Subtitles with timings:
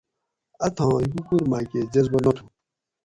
[0.65, 2.45] اتھاں ہکوکور میکہ جذبہ ناتھو